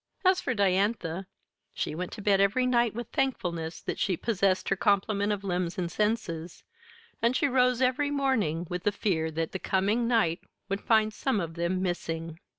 [0.25, 1.27] As for Diantha
[1.75, 5.77] she went to bed every night with thankfulness that she possessed her complement of limbs
[5.77, 6.63] and senses,
[7.21, 11.39] and she rose every morning with a fear that the coming night would find some
[11.39, 12.39] of them missing.